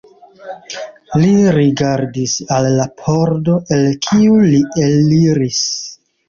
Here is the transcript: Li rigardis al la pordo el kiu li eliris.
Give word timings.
Li 1.23 1.33
rigardis 1.57 2.33
al 2.55 2.69
la 2.79 2.87
pordo 3.03 3.59
el 3.77 3.85
kiu 4.07 4.41
li 4.47 4.63
eliris. 4.87 5.63